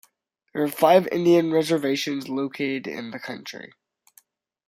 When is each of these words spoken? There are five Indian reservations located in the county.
There 0.51 0.63
are 0.63 0.67
five 0.67 1.07
Indian 1.11 1.51
reservations 1.51 2.27
located 2.27 2.87
in 2.87 3.11
the 3.11 3.19
county. 3.19 3.71